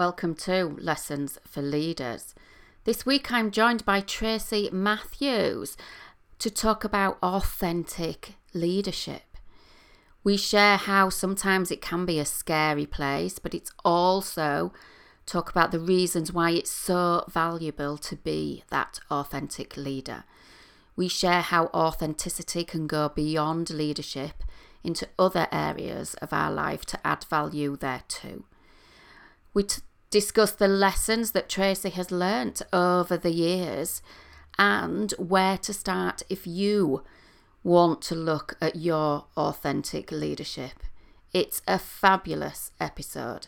[0.00, 2.34] Welcome to Lessons for Leaders.
[2.84, 5.76] This week I'm joined by Tracy Matthews
[6.38, 9.36] to talk about authentic leadership.
[10.24, 14.72] We share how sometimes it can be a scary place, but it's also
[15.26, 20.24] talk about the reasons why it's so valuable to be that authentic leader.
[20.96, 24.44] We share how authenticity can go beyond leadership
[24.82, 28.44] into other areas of our life to add value there too.
[29.52, 34.02] We t- discuss the lessons that Tracy has learnt over the years
[34.58, 37.04] and where to start if you
[37.62, 40.82] want to look at your authentic leadership.
[41.32, 43.46] It's a fabulous episode.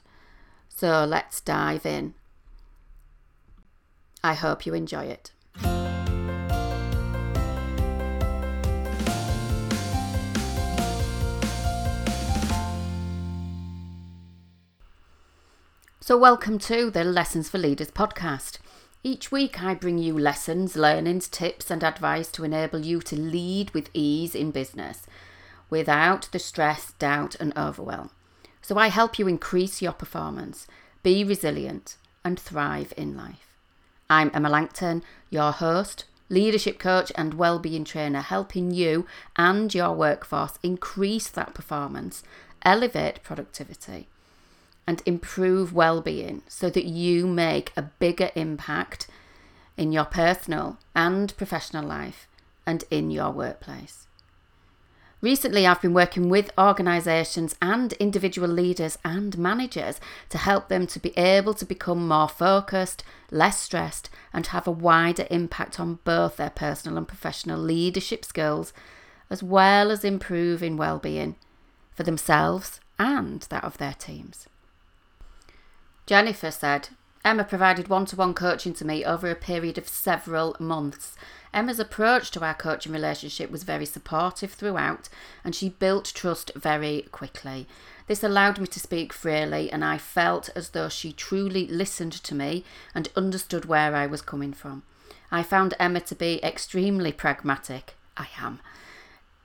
[0.68, 2.14] So let's dive in.
[4.22, 5.32] I hope you enjoy it.
[16.12, 18.58] So, welcome to the Lessons for Leaders podcast.
[19.02, 23.70] Each week, I bring you lessons, learnings, tips, and advice to enable you to lead
[23.70, 25.06] with ease in business
[25.70, 28.10] without the stress, doubt, and overwhelm.
[28.60, 30.66] So, I help you increase your performance,
[31.02, 33.48] be resilient, and thrive in life.
[34.10, 40.58] I'm Emma Langton, your host, leadership coach, and well-being trainer, helping you and your workforce
[40.62, 42.22] increase that performance,
[42.66, 44.08] elevate productivity
[44.86, 49.06] and improve well-being so that you make a bigger impact
[49.76, 52.28] in your personal and professional life
[52.66, 54.06] and in your workplace.
[55.20, 60.98] Recently, I've been working with organisations and individual leaders and managers to help them to
[60.98, 66.38] be able to become more focused, less stressed, and have a wider impact on both
[66.38, 68.72] their personal and professional leadership skills,
[69.30, 71.36] as well as improving well-being
[71.92, 74.48] for themselves and that of their teams.
[76.12, 76.90] Jennifer said,
[77.24, 81.16] Emma provided one to one coaching to me over a period of several months.
[81.54, 85.08] Emma's approach to our coaching relationship was very supportive throughout,
[85.42, 87.66] and she built trust very quickly.
[88.08, 92.34] This allowed me to speak freely, and I felt as though she truly listened to
[92.34, 92.62] me
[92.94, 94.82] and understood where I was coming from.
[95.30, 97.94] I found Emma to be extremely pragmatic.
[98.18, 98.60] I am.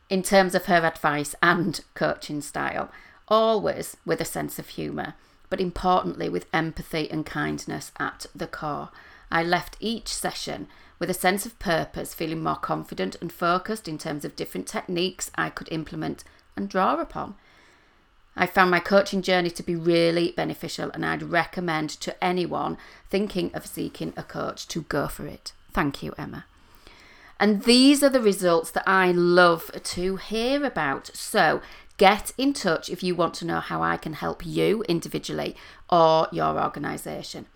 [0.09, 2.91] In terms of her advice and coaching style,
[3.29, 5.13] always with a sense of humour
[5.50, 8.90] but importantly with empathy and kindness at the core.
[9.31, 10.68] I left each session
[11.00, 15.31] with a sense of purpose, feeling more confident and focused in terms of different techniques
[15.35, 16.24] I could implement
[16.56, 17.35] and draw upon.
[18.35, 22.78] I found my coaching journey to be really beneficial, and I'd recommend to anyone
[23.09, 25.53] thinking of seeking a coach to go for it.
[25.74, 26.46] Thank you, Emma.
[27.40, 31.16] And these are the results that I love to hear about.
[31.16, 31.62] So
[31.97, 35.56] Get in touch if you want to know how I can help you individually
[35.90, 37.47] or your organisation.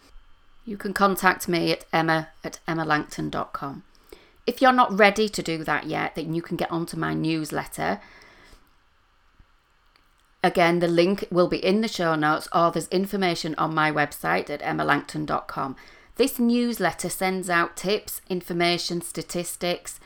[0.65, 3.83] You can contact me at emma at emmalangton.com.
[4.47, 8.01] If you're not ready to do that yet, then you can get onto my newsletter.
[10.43, 14.49] Again, the link will be in the show notes or there's information on my website
[14.49, 15.75] at emmalangton.com.
[16.15, 19.99] This newsletter sends out tips, information, statistics,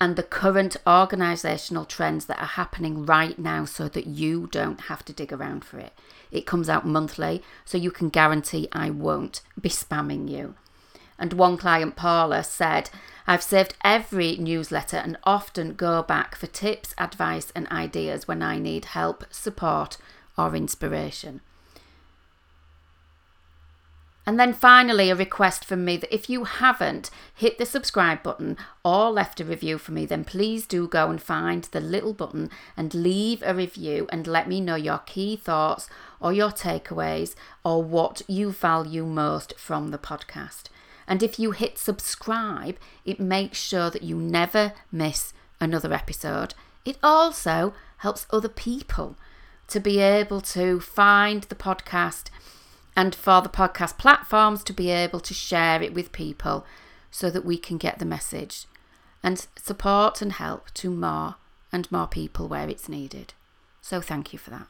[0.00, 5.04] and the current organisational trends that are happening right now so that you don't have
[5.04, 5.92] to dig around for it.
[6.30, 10.54] It comes out monthly, so you can guarantee I won't be spamming you.
[11.18, 12.90] And one client, Paula, said,
[13.26, 18.58] I've saved every newsletter and often go back for tips, advice, and ideas when I
[18.58, 19.96] need help, support,
[20.36, 21.40] or inspiration.
[24.28, 28.58] And then finally, a request from me that if you haven't hit the subscribe button
[28.84, 32.50] or left a review for me, then please do go and find the little button
[32.76, 35.88] and leave a review and let me know your key thoughts
[36.20, 40.64] or your takeaways or what you value most from the podcast.
[41.06, 46.52] And if you hit subscribe, it makes sure that you never miss another episode.
[46.84, 49.16] It also helps other people
[49.68, 52.28] to be able to find the podcast
[52.98, 56.66] and for the podcast platforms to be able to share it with people
[57.12, 58.64] so that we can get the message
[59.22, 61.36] and support and help to more
[61.70, 63.34] and more people where it's needed.
[63.80, 64.66] So thank you for that.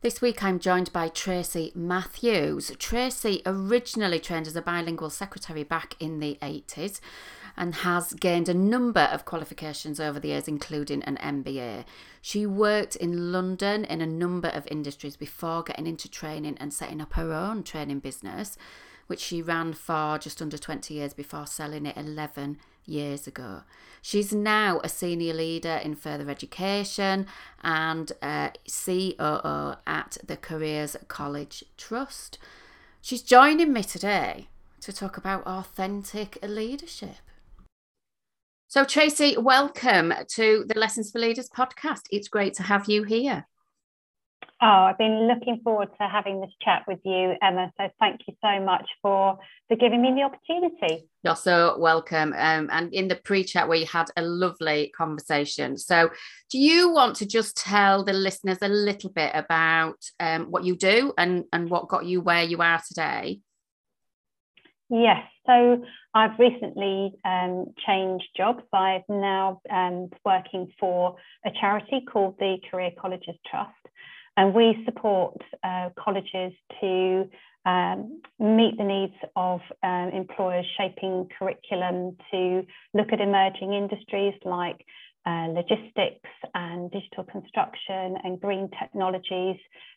[0.00, 2.72] This week I'm joined by Tracy Matthews.
[2.80, 7.00] Tracy originally trained as a bilingual secretary back in the 80s
[7.56, 11.84] and has gained a number of qualifications over the years, including an MBA.
[12.20, 17.00] She worked in London in a number of industries before getting into training and setting
[17.00, 18.56] up her own training business,
[19.06, 23.62] which she ran for just under 20 years before selling it 11 years ago.
[24.02, 27.26] She's now a senior leader in further education
[27.62, 32.38] and uh, COO at the Career Colleges Trust.
[33.00, 34.48] She's joining me today
[34.80, 37.16] to talk about authentic leadership.
[38.74, 42.00] So, Tracy, welcome to the Lessons for Leaders podcast.
[42.10, 43.46] It's great to have you here.
[44.60, 47.72] Oh, I've been looking forward to having this chat with you, Emma.
[47.78, 49.38] So thank you so much for
[49.68, 51.08] for giving me the opportunity.
[51.22, 52.34] You're so welcome.
[52.36, 55.78] Um, and in the pre-chat, we had a lovely conversation.
[55.78, 56.10] So,
[56.50, 60.74] do you want to just tell the listeners a little bit about um, what you
[60.74, 63.38] do and and what got you where you are today?
[64.90, 65.22] Yes.
[65.46, 65.84] So
[66.14, 68.62] I've recently um, changed jobs.
[68.72, 73.72] I'm now um, working for a charity called the Career Colleges Trust.
[74.36, 77.28] And we support uh, colleges to
[77.66, 82.62] um, meet the needs of um, employers shaping curriculum to
[82.94, 84.84] look at emerging industries like
[85.26, 89.56] uh, logistics and digital construction and green technologies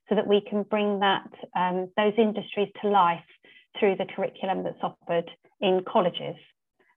[0.10, 3.19] so that we can bring that um, those industries to life
[3.80, 5.30] through the curriculum that's offered
[5.62, 6.36] in colleges.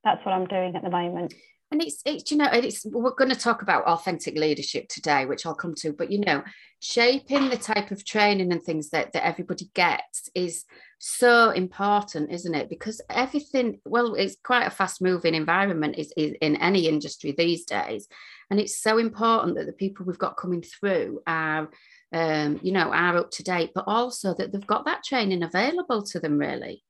[0.04, 1.34] That's what I'm doing at the moment.
[1.72, 5.46] And it's it's you know it's we're going to talk about authentic leadership today which
[5.46, 6.42] i'll come to but you know
[6.80, 10.64] shaping the type of training and things that that everybody gets is
[10.98, 12.68] so important isn't it?
[12.68, 17.64] Because everything well it's quite a fast moving environment is, is in any industry these
[17.64, 18.06] days.
[18.50, 21.70] And it's so important that the people we've got coming through are
[22.12, 26.02] um, you know are up to date but also that they've got that training available
[26.02, 26.82] to them really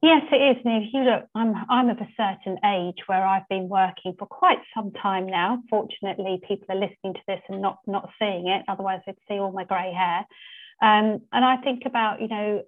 [0.00, 0.64] Yes, it is.
[0.64, 4.26] And if you look, I'm I'm of a certain age where I've been working for
[4.26, 5.60] quite some time now.
[5.68, 8.64] Fortunately, people are listening to this and not not seeing it.
[8.68, 10.24] Otherwise, they'd see all my grey hair.
[10.80, 12.62] Um, and I think about, you know,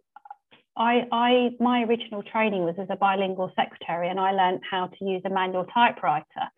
[0.76, 5.04] I I my original training was as a bilingual secretary, and I learned how to
[5.04, 6.50] use a manual typewriter.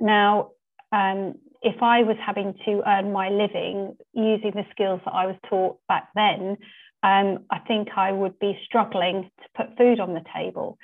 [0.00, 0.52] Now,
[0.92, 5.36] um, if I was having to earn my living using the skills that I was
[5.48, 6.56] taught back then,
[7.02, 10.78] um, I think I would be struggling to put food on the table.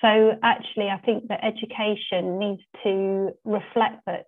[0.00, 4.26] So actually, I think that education needs to reflect that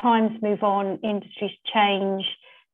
[0.00, 2.24] times move on, industries change,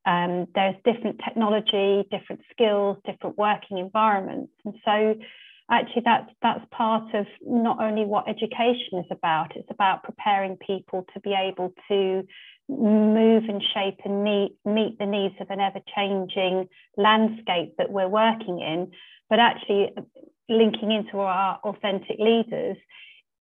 [0.06, 4.52] um, there's different technology, different skills, different working environments.
[4.64, 5.14] And so
[5.70, 11.06] actually that's that's part of not only what education is about, it's about preparing people
[11.14, 12.22] to be able to
[12.68, 18.08] move and shape and meet, meet the needs of an ever changing landscape that we're
[18.08, 18.90] working in,
[19.28, 19.90] but actually
[20.48, 22.76] linking into our authentic leaders,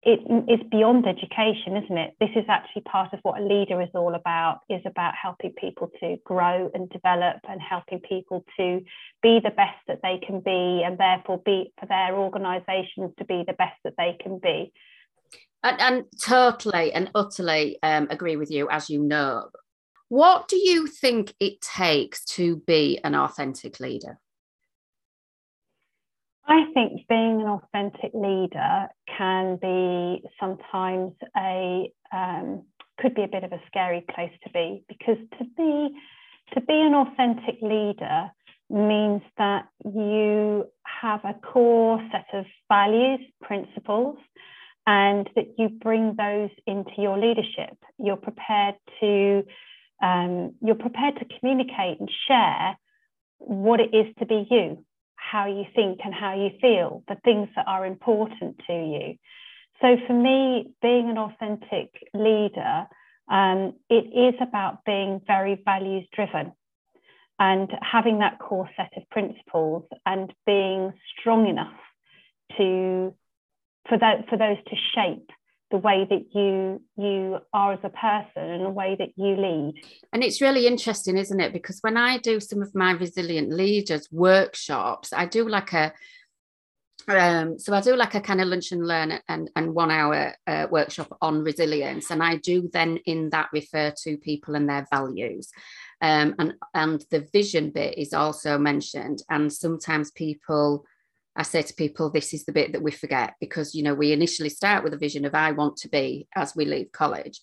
[0.06, 0.20] it
[0.52, 2.14] is beyond education, isn't it?
[2.20, 5.92] This is actually part of what a leader is all about, is about helping people
[6.02, 8.82] to grow and develop and helping people to
[9.22, 13.44] be the best that they can be and therefore be for their organizations to be
[13.48, 14.74] the best that they can be.
[15.64, 19.48] And, and totally and utterly um, agree with you, as you know.
[20.10, 24.20] What do you think it takes to be an authentic leader?
[26.46, 28.88] I think being an authentic leader
[29.18, 32.64] can be sometimes a um,
[33.00, 35.90] could be a bit of a scary place to be because to be
[36.54, 38.30] to be an authentic leader
[38.70, 44.18] means that you have a core set of values, principles,
[44.86, 47.78] and that you bring those into your leadership.
[47.98, 49.44] You're prepared to
[50.02, 52.78] um, you're prepared to communicate and share
[53.38, 57.50] what it is to be you, how you think and how you feel, the things
[57.56, 59.16] that are important to you.
[59.82, 62.88] So for me, being an authentic leader,
[63.30, 66.54] um, it is about being very values driven
[67.40, 71.74] and having that core set of principles and being strong enough
[72.58, 73.14] to
[73.90, 75.30] for that for those to shape
[75.74, 79.74] the way that you you are as a person and the way that you lead.
[80.14, 81.52] And it's really interesting isn't it?
[81.52, 85.92] Because when i do some of my resilient leaders workshops i do like a
[87.08, 90.34] um, so I do like a kind of lunch and learn and, and one hour
[90.48, 94.88] uh, workshop on resilience, and I do then in that refer to people and their
[94.90, 95.52] values,
[96.00, 100.86] um, and and the vision bit is also mentioned, and sometimes people
[101.36, 104.12] I say to people, this is the bit that we forget because, you know, we
[104.12, 107.42] initially start with a vision of I want to be as we leave college,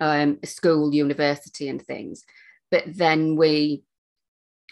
[0.00, 2.24] um, school, university, and things.
[2.70, 3.82] But then we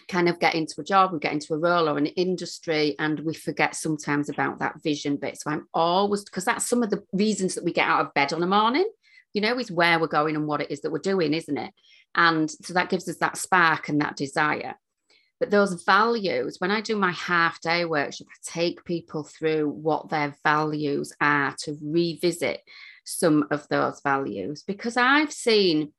[0.07, 3.19] kind of get into a job, we get into a role or an industry, and
[3.21, 5.39] we forget sometimes about that vision bit.
[5.39, 8.31] So I'm always, because that's some of the reasons that we get out of bed
[8.31, 8.89] on a morning,
[9.33, 11.73] you know, is where we're going and what it is that we're doing, isn't it?
[12.13, 14.75] And so that gives us that spark and that desire.
[15.39, 20.09] But those values, when I do my half day workshop, I take people through what
[20.09, 22.61] their values are to revisit
[23.03, 25.91] some of those values because I've seen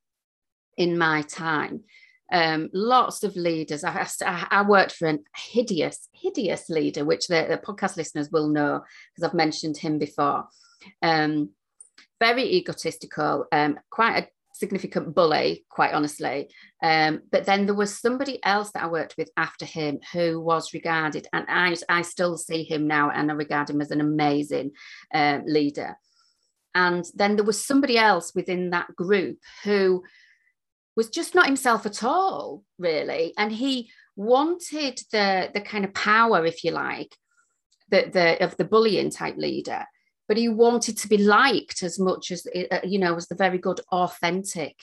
[0.77, 1.85] in my time
[2.33, 3.85] um, lots of leaders.
[3.85, 8.83] I, I, worked for a hideous, hideous leader, which the, the podcast listeners will know
[9.15, 10.49] because I've mentioned him before.
[11.03, 11.51] Um,
[12.19, 14.29] very egotistical, um, quite a
[14.59, 16.49] significant bully, quite honestly.
[16.83, 20.75] Um, but then there was somebody else that I worked with after him who was
[20.75, 24.73] regarded, and I, I still see him now and I regard him as an amazing
[25.15, 25.97] um, leader.
[26.75, 30.05] And then there was somebody else within that group who
[30.95, 33.33] was just not himself at all, really.
[33.39, 37.15] And he wanted the, the kind of power, if you like,
[37.91, 39.87] the, the, of the bullying type leader
[40.29, 43.59] but he wanted to be liked as much as uh, you know as the very
[43.59, 44.77] good authentic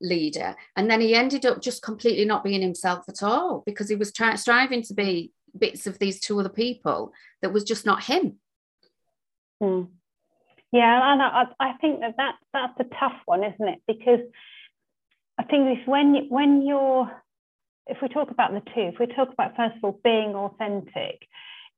[0.00, 0.54] leader.
[0.76, 4.12] And then he ended up just completely not being himself at all because he was
[4.12, 8.38] trying striving to be bits of these two other people that was just not him.
[9.60, 9.84] Hmm.
[10.70, 13.80] yeah and I, I think that, that that's a tough one isn't it?
[13.86, 14.20] Because
[15.38, 17.10] i think if when when you're
[17.86, 21.26] if we talk about the two if we talk about first of all being authentic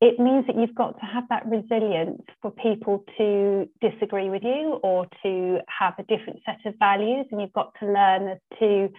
[0.01, 4.79] it means that you've got to have that resilience for people to disagree with you
[4.83, 7.27] or to have a different set of values.
[7.33, 8.91] And you've got to learn as to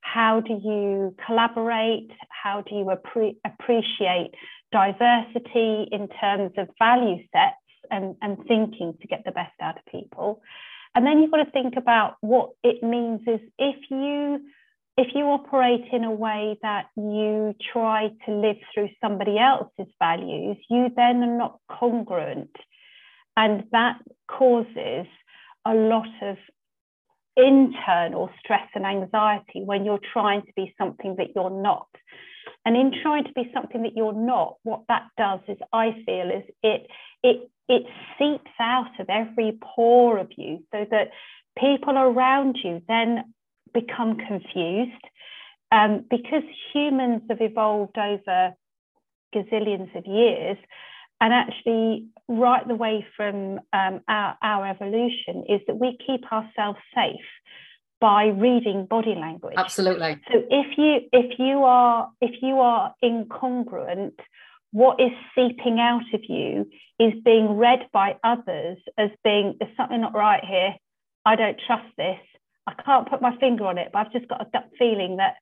[0.00, 4.32] how do you collaborate, how do you appre- appreciate
[4.72, 7.56] diversity in terms of value sets
[7.90, 10.42] and, and thinking to get the best out of people.
[10.94, 14.40] And then you've got to think about what it means is if you
[14.98, 20.56] if you operate in a way that you try to live through somebody else's values,
[20.68, 22.50] you then are not congruent.
[23.36, 25.06] And that causes
[25.64, 26.36] a lot of
[27.36, 31.86] internal stress and anxiety when you're trying to be something that you're not.
[32.66, 36.28] And in trying to be something that you're not, what that does is I feel
[36.28, 36.88] is it
[37.22, 37.84] it it
[38.18, 41.10] seeps out of every pore of you so that
[41.56, 43.32] people around you then
[43.80, 45.04] become confused
[45.70, 46.42] um, because
[46.72, 48.54] humans have evolved over
[49.34, 50.56] gazillions of years
[51.20, 56.78] and actually right the way from um, our, our evolution is that we keep ourselves
[56.94, 57.28] safe
[58.00, 59.54] by reading body language.
[59.56, 60.20] Absolutely.
[60.30, 64.18] So if you if you are if you are incongruent
[64.70, 66.68] what is seeping out of you
[67.00, 70.74] is being read by others as being there's something not right here.
[71.24, 72.20] I don't trust this
[72.68, 75.36] I can't put my finger on it, but I've just got a gut feeling that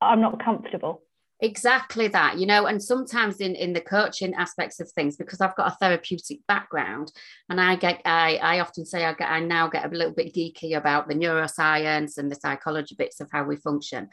[0.00, 1.02] I'm not comfortable.
[1.42, 5.56] Exactly that, you know, and sometimes in in the coaching aspects of things, because I've
[5.56, 7.12] got a therapeutic background,
[7.48, 10.34] and I get I I often say I get I now get a little bit
[10.34, 14.08] geeky about the neuroscience and the psychology bits of how we function,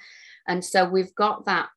[0.47, 1.67] and so we've got that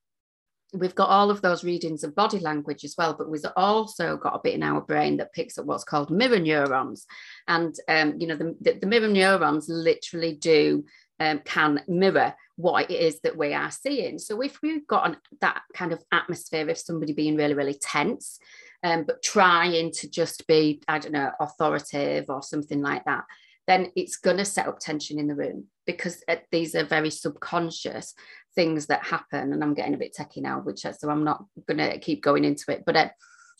[0.73, 4.35] we've got all of those readings of body language as well, but we've also got
[4.35, 7.05] a bit in our brain that picks up what's called mirror neurons.
[7.47, 10.85] And, um, you know, the, the, mirror neurons literally do,
[11.19, 14.17] um, can mirror what it is that we are seeing.
[14.17, 18.39] So if we've got an, that kind of atmosphere of somebody being really, really tense,
[18.83, 23.25] um, but trying to just be, I don't know, authoritative or something like that,
[23.67, 27.09] then it's going to set up tension in the room because uh, these are very
[27.09, 28.13] subconscious
[28.55, 31.77] things that happen and i'm getting a bit techy now which so i'm not going
[31.77, 33.09] to keep going into it but uh,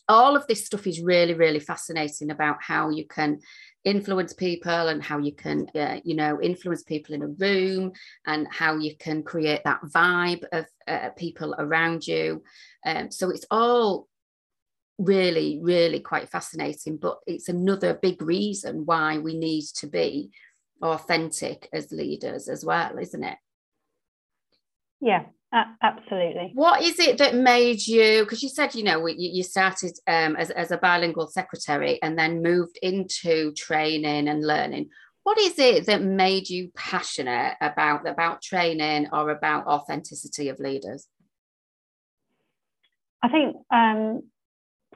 [0.08, 3.40] all of this stuff is really really fascinating about how you can
[3.84, 7.92] influence people and how you can uh, you know influence people in a room
[8.28, 12.44] and how you can create that vibe of uh, people around you.
[12.86, 14.08] Um, so it's all
[14.98, 20.30] really really quite fascinating but it's another big reason why we need to be
[20.84, 23.38] authentic as leaders as well isn't it
[25.02, 25.24] yeah,
[25.82, 26.52] absolutely.
[26.54, 28.24] What is it that made you?
[28.24, 32.42] Because you said you know you, started um, as as a bilingual secretary and then
[32.42, 34.90] moved into training and learning.
[35.24, 41.08] What is it that made you passionate about about training or about authenticity of leaders?
[43.22, 44.24] I think um,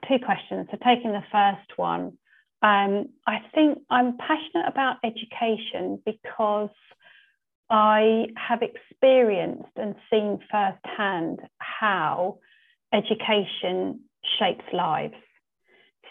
[0.08, 0.68] two questions.
[0.72, 2.18] So taking the first one,
[2.62, 6.70] um, I think I'm passionate about education because
[7.70, 12.40] I have experienced and seen firsthand how
[12.94, 14.02] education
[14.40, 15.16] shapes lives.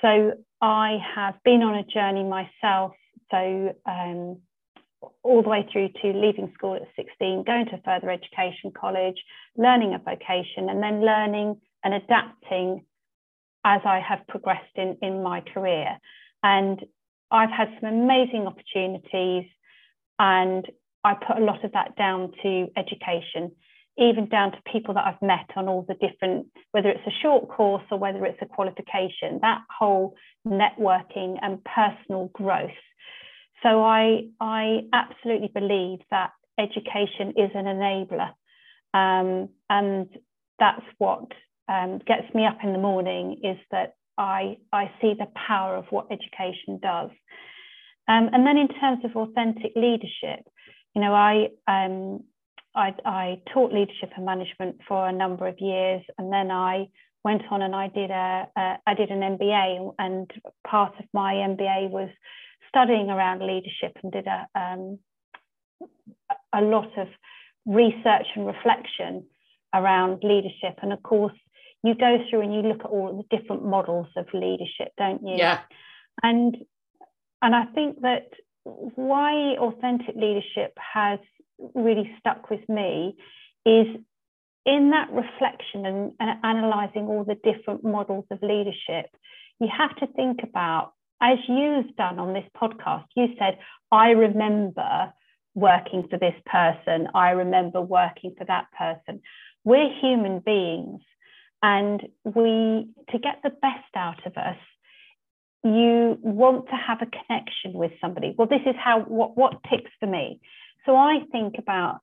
[0.02, 2.92] So I have been on a journey myself.
[3.30, 4.38] So um,
[5.22, 9.16] all the way through to leaving school at 16, going to further education college,
[9.56, 12.84] learning a vocation, and then learning and adapting
[13.64, 15.98] as I have progressed in, in my career.
[16.42, 16.84] And
[17.30, 19.46] I've had some amazing opportunities
[20.18, 20.66] and
[21.04, 23.52] I put a lot of that down to education.
[23.96, 27.48] even down to people that I've met on all the different, whether it's a short
[27.48, 32.70] course or whether it's a qualification, that whole networking and personal growth.
[33.62, 38.30] So I, I absolutely believe that education is an enabler.
[38.92, 40.08] Um, and
[40.58, 41.26] that's what
[41.68, 45.86] um, gets me up in the morning is that I, I see the power of
[45.90, 47.10] what education does.
[48.06, 50.44] Um, and then in terms of authentic leadership,
[50.94, 52.24] you know, I, um,
[52.74, 56.88] I, I taught leadership and management for a number of years, and then I
[57.24, 58.48] went on and I did a,
[58.86, 60.30] I did an MBA, and
[60.66, 62.10] part of my MBA was
[62.68, 64.98] studying around leadership and did a um,
[66.52, 67.08] a lot of
[67.66, 69.26] research and reflection
[69.74, 70.78] around leadership.
[70.82, 71.34] And of course,
[71.82, 75.36] you go through and you look at all the different models of leadership, don't you?
[75.36, 75.60] Yeah.
[76.22, 76.56] And
[77.42, 78.28] and I think that
[78.64, 81.18] why authentic leadership has
[81.74, 83.16] really stuck with me
[83.64, 83.86] is
[84.66, 89.06] in that reflection and, and analyzing all the different models of leadership,
[89.60, 93.58] you have to think about, as you've done on this podcast, you said,
[93.92, 95.12] I remember
[95.54, 99.20] working for this person, I remember working for that person.
[99.64, 101.00] We're human beings,
[101.62, 104.56] and we, to get the best out of us,
[105.64, 108.34] you want to have a connection with somebody.
[108.36, 110.40] Well, this is how what, what ticks for me.
[110.84, 112.00] So I think about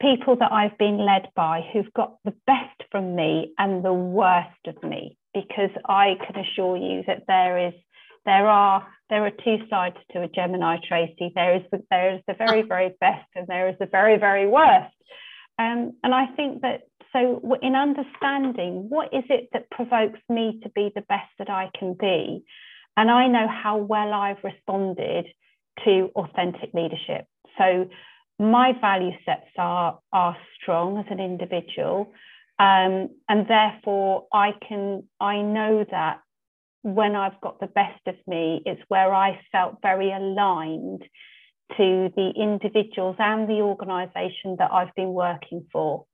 [0.00, 4.66] people that I've been led by who've got the best from me and the worst
[4.66, 7.74] of me, because I can assure you that there is
[8.26, 11.32] there are there are two sides to a Gemini Tracy.
[11.34, 14.46] There is the, there is the very very best and there is the very very
[14.46, 14.94] worst.
[15.58, 16.82] Um, and I think that
[17.14, 21.70] so in understanding what is it that provokes me to be the best that I
[21.78, 22.44] can be,
[22.96, 25.26] and I know how well I've responded
[25.84, 27.26] to authentic leadership.
[27.58, 27.88] So
[28.38, 32.12] my value sets are, are strong as an individual.
[32.58, 36.20] Um, and therefore I can I know that
[36.82, 41.02] when I've got the best of me, it's where I felt very aligned
[41.76, 46.04] to the individuals and the organization that I've been working for.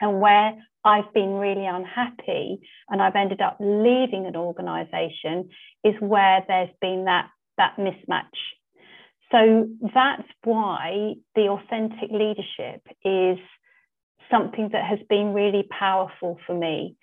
[0.00, 5.50] And where I've been really unhappy and I've ended up leaving an organization
[5.84, 8.24] is where there's been that, that mismatch.
[9.32, 13.38] So that's why the authentic leadership is
[14.30, 16.96] something that has been really powerful for me.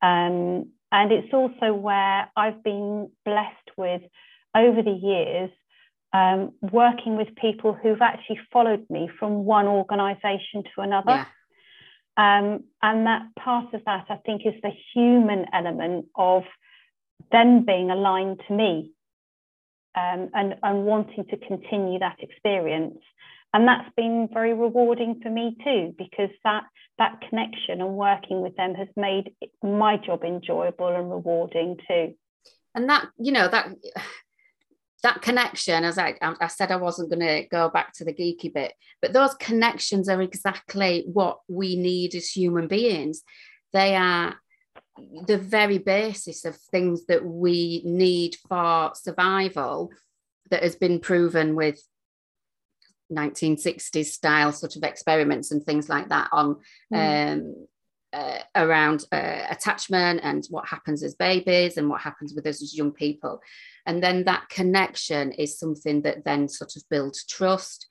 [0.00, 4.02] Um, and it's also where I've been blessed with
[4.54, 5.50] over the years
[6.12, 11.12] um, working with people who've actually followed me from one organization to another.
[11.12, 11.24] Yeah.
[12.16, 16.42] Um, and that part of that, I think, is the human element of
[17.30, 18.90] them being aligned to me
[19.94, 22.98] um, and, and wanting to continue that experience.
[23.54, 26.64] And that's been very rewarding for me too, because that,
[26.98, 32.14] that connection and working with them has made my job enjoyable and rewarding too.
[32.74, 33.68] And that, you know, that
[35.02, 38.52] that connection, as I, I said, I wasn't going to go back to the geeky
[38.52, 43.22] bit, but those connections are exactly what we need as human beings.
[43.72, 44.36] They are
[45.26, 49.90] the very basis of things that we need for survival
[50.50, 51.82] that has been proven with
[53.10, 56.56] 1960s style sort of experiments and things like that on
[56.92, 57.32] mm.
[57.32, 57.66] um,
[58.12, 62.76] uh, around uh, attachment and what happens as babies and what happens with us as
[62.76, 63.40] young people.
[63.86, 67.86] And then that connection is something that then sort of builds trust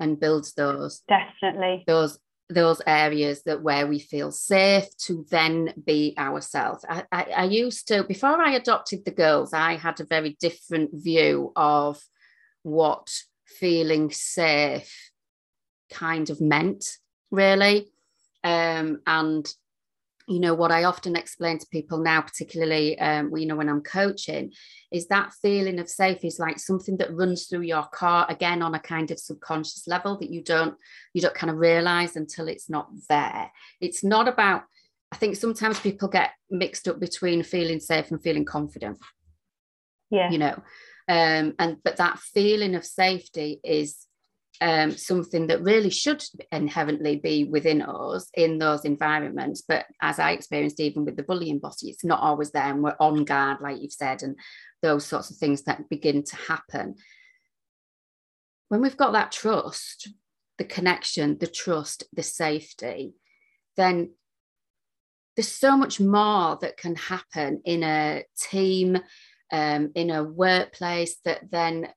[0.00, 6.14] and builds those definitely those those areas that where we feel safe to then be
[6.18, 6.84] ourselves.
[6.88, 10.90] I, I, I, used to, before I adopted the girls, I had a very different
[10.92, 12.02] view of
[12.62, 13.10] what
[13.46, 15.10] feeling safe
[15.90, 16.84] kind of meant,
[17.30, 17.91] really.
[18.44, 19.46] Um, and
[20.28, 23.82] you know what i often explain to people now particularly um, you know when i'm
[23.82, 24.52] coaching
[24.92, 28.74] is that feeling of safety is like something that runs through your car again on
[28.74, 30.76] a kind of subconscious level that you don't
[31.12, 33.50] you don't kind of realize until it's not there.
[33.80, 34.62] It's not about
[35.10, 38.98] i think sometimes people get mixed up between feeling safe and feeling confident.
[40.10, 40.30] Yeah.
[40.30, 40.62] You know
[41.08, 44.06] um and but that feeling of safety is
[44.62, 49.62] um, something that really should inherently be within us in those environments.
[49.66, 52.96] But as I experienced, even with the bullying bossy, it's not always there, and we're
[53.00, 54.36] on guard, like you've said, and
[54.80, 56.94] those sorts of things that begin to happen.
[58.68, 60.08] When we've got that trust,
[60.58, 63.14] the connection, the trust, the safety,
[63.76, 64.12] then
[65.34, 68.96] there's so much more that can happen in a team,
[69.50, 71.88] um, in a workplace that then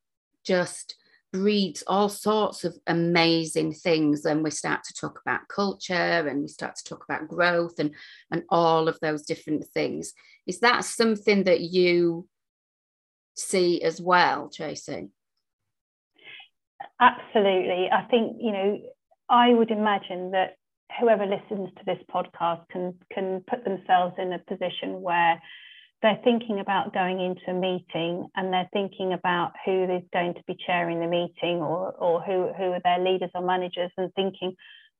[0.43, 0.95] just
[1.35, 6.47] breeds all sorts of amazing things when we start to talk about culture and we
[6.47, 7.91] start to talk about growth and
[8.31, 10.13] and all of those different things.
[10.47, 12.27] Is that something that you
[13.35, 15.09] see as well tracy?
[17.01, 17.89] Absolutely.
[17.91, 18.79] I think you know
[19.27, 20.57] i would imagine that
[20.99, 25.41] whoever listens to this podcast can can put themselves in a position where
[26.01, 30.43] they're thinking about going into a meeting and they're thinking about who is going to
[30.47, 34.55] be chairing the meeting or, or who, who are their leaders or managers and thinking,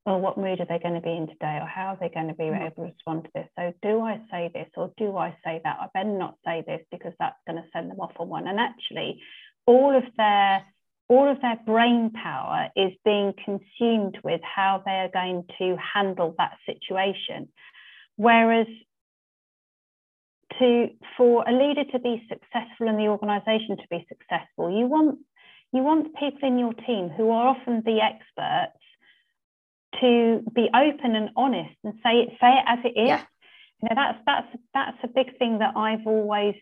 [0.06, 2.28] well, what mood are they going to be in today or how are they going
[2.28, 2.64] to be mm-hmm.
[2.64, 3.48] able to respond to this?
[3.58, 5.78] So do I say this or do I say that?
[5.80, 8.48] I better not say this because that's going to send them off on one.
[8.48, 9.20] And actually,
[9.66, 10.64] all of their
[11.08, 16.34] all of their brain power is being consumed with how they are going to handle
[16.40, 17.48] that situation.
[18.16, 18.66] Whereas
[20.60, 25.20] to for a leader to be successful and the organization to be successful you want
[25.74, 28.78] you want people in your team who are often the experts
[30.00, 33.08] to be open and honest and say it say it as it is.
[33.08, 33.24] Yeah.
[33.82, 36.56] you know that's that's that's a big thing that i've always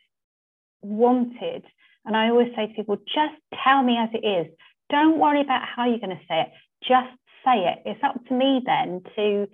[0.81, 1.63] wanted.
[2.05, 4.53] And i always say to people just tell me as it is.
[4.89, 6.51] Don't worry about how you're going to say it.
[6.81, 7.13] Just
[7.45, 7.79] say it.
[7.85, 9.47] It's up to me then to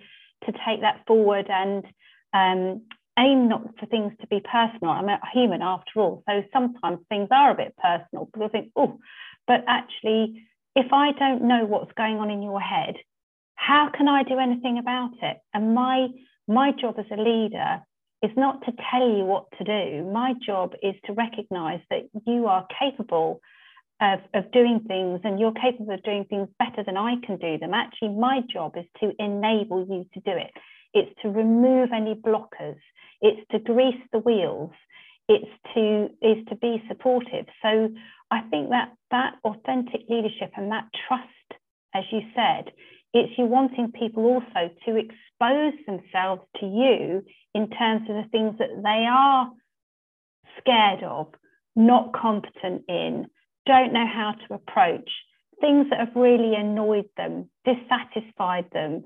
[0.46, 1.84] to take that forward and
[2.32, 2.82] um,
[3.18, 4.92] aim not for things to be personal.
[4.92, 6.22] I'm a human after all.
[6.28, 8.98] So sometimes things are a bit personal because I think, oh,
[9.46, 10.46] but actually,
[10.76, 12.96] if I don't know what's going on in your head,
[13.54, 15.38] how can I do anything about it?
[15.52, 16.08] And my
[16.48, 17.80] my job as a leader
[18.22, 20.04] is not to tell you what to do.
[20.10, 23.40] My job is to recognize that you are capable
[24.00, 27.58] of, of doing things and you're capable of doing things better than I can do
[27.58, 27.72] them.
[27.74, 30.50] Actually, my job is to enable you to do it.
[30.94, 32.78] It's to remove any blockers.
[33.20, 34.72] It's to grease the wheels.
[35.28, 37.46] It's to is to be supportive.
[37.62, 37.90] So
[38.32, 41.60] i think that that authentic leadership and that trust
[41.94, 42.72] as you said
[43.12, 47.24] it's you wanting people also to expose themselves to you
[47.54, 49.50] in terms of the things that they are
[50.58, 51.26] scared of
[51.74, 53.26] not competent in
[53.66, 55.10] don't know how to approach
[55.60, 59.04] things that have really annoyed them dissatisfied them.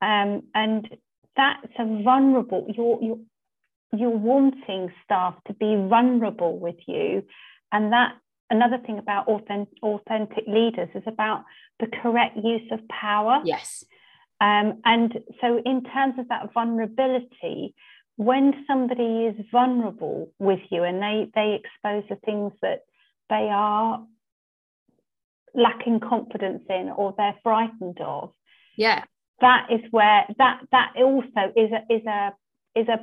[0.00, 0.88] Um, and
[1.36, 3.18] that's a vulnerable you're, you're
[3.92, 7.22] you're wanting staff to be vulnerable with you.
[7.72, 8.14] And that
[8.50, 11.44] another thing about authentic, authentic leaders is about
[11.80, 13.40] the correct use of power.
[13.44, 13.84] Yes.
[14.40, 17.74] Um, and so in terms of that vulnerability
[18.16, 22.80] when somebody is vulnerable with you and they they expose the things that
[23.28, 24.06] they are
[25.54, 28.32] lacking confidence in or they're frightened of
[28.76, 29.04] yeah
[29.40, 32.34] that is where that that also is a is a
[32.74, 32.98] is a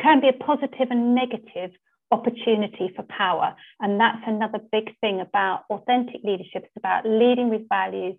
[0.00, 1.70] can be a positive and negative
[2.10, 3.54] opportunity for power.
[3.80, 6.64] And that's another big thing about authentic leadership.
[6.64, 8.16] It's about leading with values,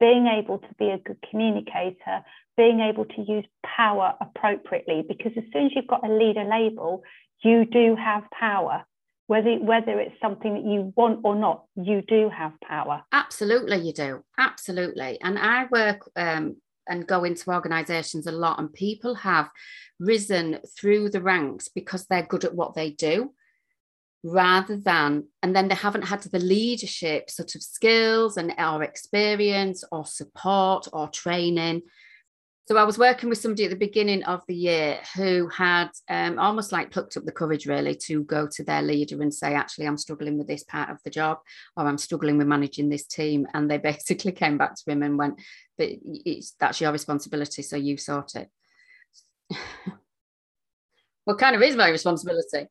[0.00, 2.22] being able to be a good communicator,
[2.56, 5.04] being able to use power appropriately.
[5.06, 7.02] Because as soon as you've got a leader label,
[7.42, 8.84] you do have power.
[9.28, 13.04] Whether, whether it's something that you want or not, you do have power.
[13.12, 14.24] Absolutely, you do.
[14.38, 15.18] Absolutely.
[15.22, 16.56] And I work um,
[16.88, 19.50] and go into organizations a lot, and people have
[20.00, 23.32] risen through the ranks because they're good at what they do
[24.24, 29.84] rather than and then they haven't had the leadership sort of skills and our experience
[29.92, 31.80] or support or training
[32.68, 36.38] so I was working with somebody at the beginning of the year who had um,
[36.38, 39.86] almost like plucked up the courage really to go to their leader and say, actually,
[39.86, 41.38] I'm struggling with this part of the job,
[41.78, 43.46] or I'm struggling with managing this team.
[43.54, 45.40] And they basically came back to him and went,
[45.78, 48.50] but it's, that's your responsibility, so you sort it.
[51.24, 52.68] what kind of is my responsibility?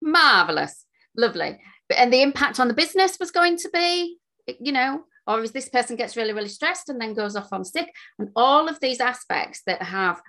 [0.00, 1.60] Marvelous, lovely.
[1.94, 4.16] And the impact on the business was going to be,
[4.58, 7.64] you know, or is this person gets really really stressed and then goes off on
[7.64, 10.20] sick and all of these aspects that have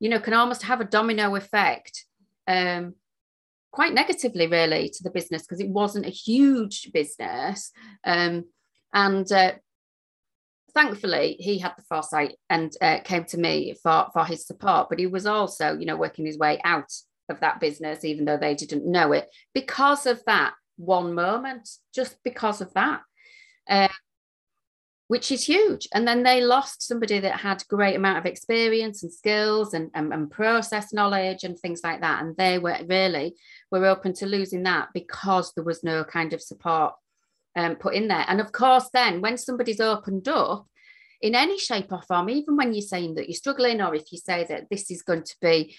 [0.00, 2.04] you know can almost have a domino effect
[2.48, 2.94] um,
[3.72, 7.72] quite negatively really to the business because it wasn't a huge business.
[8.04, 8.46] Um,
[8.94, 9.52] and uh,
[10.72, 14.98] thankfully he had the foresight and uh, came to me for for his support but
[14.98, 16.92] he was also you know working his way out
[17.28, 22.16] of that business even though they didn't know it because of that one moment just
[22.22, 23.00] because of that.
[23.68, 23.88] Uh,
[25.08, 25.86] which is huge.
[25.94, 30.12] And then they lost somebody that had great amount of experience and skills and, and,
[30.12, 32.22] and, process knowledge and things like that.
[32.22, 33.36] And they were really
[33.70, 36.94] were open to losing that because there was no kind of support
[37.54, 38.24] um, put in there.
[38.26, 40.66] And of course, then when somebody's opened up
[41.22, 44.18] in any shape or form, even when you're saying that you're struggling, or if you
[44.18, 45.76] say that this is going to be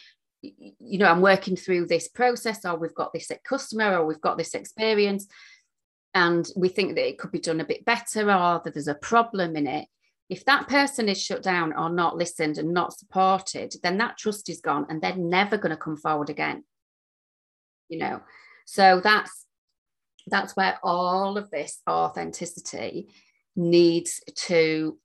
[0.79, 4.37] you know, I'm working through this process, or we've got this customer, or we've got
[4.37, 5.27] this experience
[6.13, 8.95] and we think that it could be done a bit better or that there's a
[8.95, 9.87] problem in it,
[10.29, 14.49] if that person is shut down or not listened and not supported, then that trust
[14.49, 16.63] is gone and they're never going to come forward again.
[17.87, 18.21] You know,
[18.65, 19.45] so that's
[20.29, 23.07] that's where all of this authenticity
[23.55, 24.97] needs to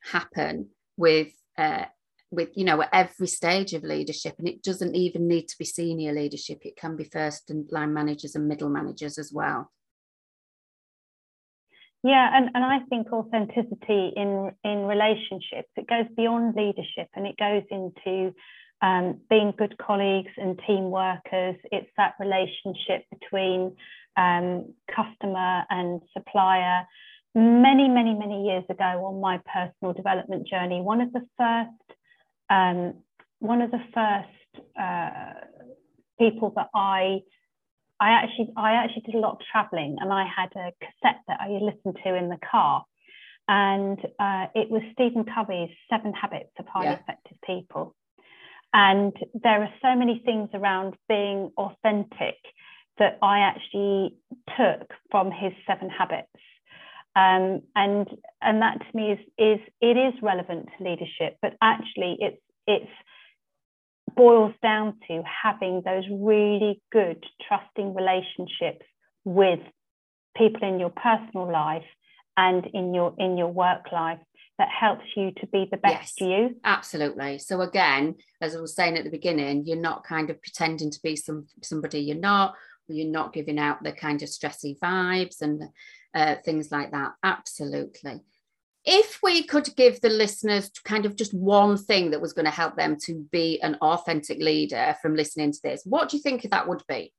[0.00, 1.84] happen with uh,
[2.30, 5.66] with you know at every stage of leadership and it doesn't even need to be
[5.66, 6.60] senior leadership.
[6.64, 9.70] It can be first and line managers and middle managers as well
[12.02, 17.36] yeah and, and i think authenticity in in relationships it goes beyond leadership and it
[17.36, 18.34] goes into
[18.82, 21.56] um, being good colleagues and team workers.
[21.70, 23.76] It's that relationship between
[24.16, 26.82] um, customer and supplier.
[27.34, 31.98] Many many many years ago on my personal development journey one of the first
[32.50, 32.94] um,
[33.38, 35.32] one of the first uh,
[36.18, 37.20] people that I
[38.02, 41.38] I actually I actually did a lot of traveling and I had a cassette that
[41.40, 42.84] I listened to in the car.
[43.48, 46.98] And uh, it was Stephen Covey's Seven Habits of Highly yeah.
[47.00, 47.94] Effective People.
[48.72, 52.38] And there are so many things around being authentic
[52.98, 54.16] that I actually
[54.56, 56.26] took from his Seven Habits.
[57.14, 58.08] Um, and
[58.40, 62.90] and that to me is is it is relevant to leadership, but actually it's it's
[64.14, 68.86] boils down to having those really good trusting relationships
[69.24, 69.60] with
[70.36, 71.84] people in your personal life
[72.36, 74.18] and in your in your work life
[74.58, 78.74] that helps you to be the best yes, you absolutely so again as i was
[78.74, 82.54] saying at the beginning you're not kind of pretending to be some somebody you're not
[82.88, 85.64] you're not giving out the kind of stressy vibes and
[86.14, 87.12] uh, things like that.
[87.22, 88.20] Absolutely.
[88.84, 92.50] If we could give the listeners kind of just one thing that was going to
[92.50, 96.42] help them to be an authentic leader from listening to this, what do you think
[96.42, 97.12] that would be?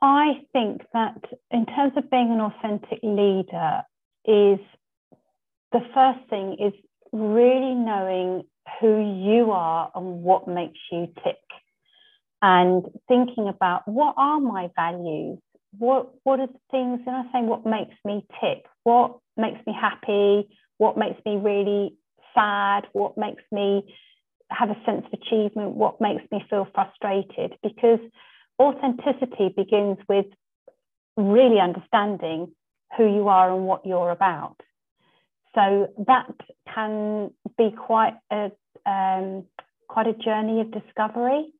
[0.00, 1.16] I think that
[1.50, 3.82] in terms of being an authentic leader,
[4.26, 4.58] is
[5.72, 6.72] the first thing is
[7.12, 8.42] really knowing
[8.80, 11.36] who you are and what makes you tick.
[12.42, 15.38] And thinking about what are my values?
[15.78, 18.64] What what are the things and i say what makes me tick?
[18.84, 21.94] What makes me happy what makes me really
[22.34, 23.82] sad what makes me
[24.50, 28.00] have a sense of achievement what makes me feel frustrated because
[28.60, 30.26] authenticity begins with
[31.16, 32.52] really understanding
[32.96, 34.56] who you are and what you're about
[35.54, 36.30] so that
[36.74, 38.50] can be quite a
[38.84, 39.44] um,
[39.88, 41.52] quite a journey of discovery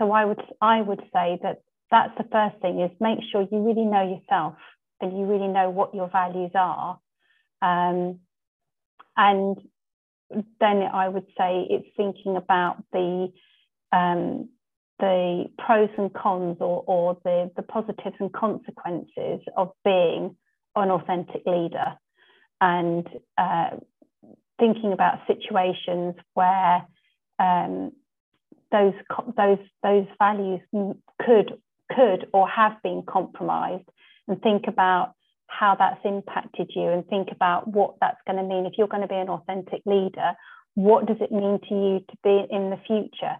[0.00, 3.58] so I would I would say that that's the first thing is make sure you
[3.58, 4.54] really know yourself
[5.00, 6.98] and you really know what your values are.
[7.62, 8.20] Um,
[9.16, 9.58] and
[10.60, 13.32] then I would say it's thinking about the
[13.92, 14.48] um,
[15.00, 20.36] the pros and cons or, or the, the positives and consequences of being
[20.76, 21.96] an authentic leader.
[22.60, 23.70] And uh,
[24.58, 26.86] thinking about situations where
[27.38, 27.92] um,
[28.70, 28.92] those
[29.36, 30.60] those those values
[31.24, 31.58] could
[31.90, 33.88] could or have been compromised
[34.28, 35.14] and think about
[35.50, 38.66] how that's impacted you and think about what that's going to mean.
[38.66, 40.34] If you're going to be an authentic leader
[40.74, 43.36] what does it mean to you to be in the future?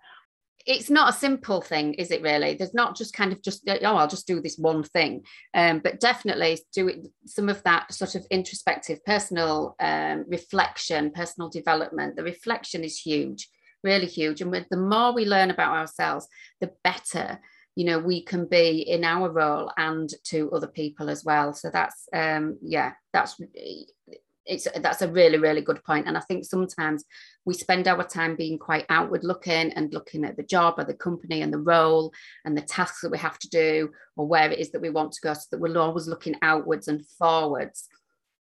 [0.66, 2.54] It's not a simple thing is it really?
[2.54, 5.22] There's not just kind of just oh i'll just do this one thing.
[5.54, 11.48] Um, but definitely do it some of that sort of introspective personal um, reflection personal
[11.48, 13.48] development the reflection is huge
[13.82, 14.40] really huge.
[14.40, 16.28] And with the more we learn about ourselves,
[16.60, 17.40] the better
[17.76, 21.52] you know we can be in our role and to other people as well.
[21.54, 23.40] So that's um yeah that's
[24.46, 26.06] it's that's a really really good point.
[26.06, 27.04] And i think sometimes
[27.44, 30.94] we spend our time being quite outward looking and looking at the job or the
[30.94, 32.12] company and the role
[32.44, 35.12] and the tasks that we have to do or where it is that we want
[35.12, 37.88] to go so that we're always looking outwards and forwards.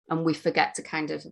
[0.08, 1.26] And we forget to kind of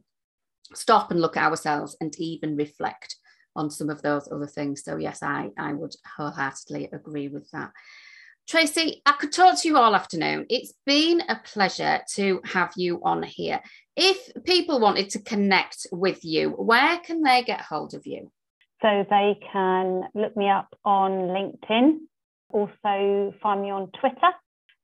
[0.75, 3.17] stop and look at ourselves and even reflect
[3.57, 4.83] on some of those other things.
[4.85, 7.73] So yes, I, I would wholeheartedly agree with that.
[8.47, 10.45] Tracy, I could talk to you all afternoon.
[10.51, 13.61] It's been a pleasure to have you on here.
[13.97, 18.31] If people wanted to connect with you, where can they get hold of you?
[18.83, 22.01] So they can look me up on LinkedIn,
[22.51, 24.33] also find me on Twitter.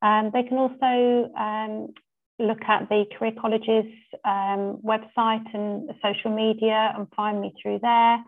[0.01, 1.93] Um, they can also um,
[2.39, 3.91] look at the Career College's
[4.25, 8.23] um, website and social media and find me through there.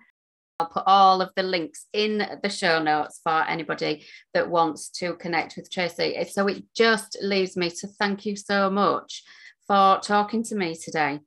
[0.60, 5.16] I'll put all of the links in the show notes for anybody that wants to
[5.16, 6.24] connect with Tracy.
[6.32, 9.24] So it just leaves me to thank you so much
[9.68, 11.20] for talking to me today.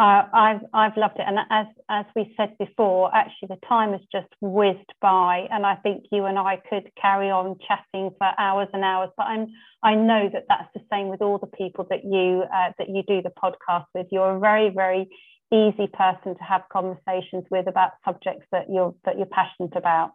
[0.00, 4.00] Uh, I've I've loved it, and as as we said before, actually the time has
[4.12, 8.68] just whizzed by, and I think you and I could carry on chatting for hours
[8.72, 9.10] and hours.
[9.16, 9.48] But I'm
[9.82, 13.02] I know that that's the same with all the people that you uh, that you
[13.08, 14.06] do the podcast with.
[14.12, 15.08] You're a very very
[15.52, 20.12] easy person to have conversations with about subjects that you're that you're passionate about.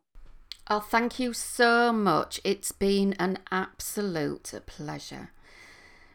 [0.69, 2.39] Oh, thank you so much.
[2.43, 5.31] It's been an absolute pleasure.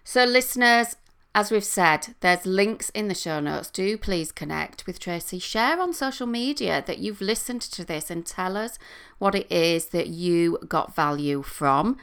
[0.04, 0.96] So, listeners,
[1.34, 3.70] as we've said, there's links in the show notes.
[3.70, 5.38] Do please connect with Tracy.
[5.38, 8.78] Share on social media that you've listened to this and tell us
[9.18, 11.98] what it is that you got value from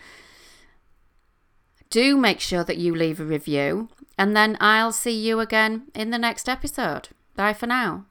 [1.90, 3.90] do make sure that you leave a review.
[4.18, 7.10] And then I'll see you again in the next episode.
[7.36, 8.06] Bye for now.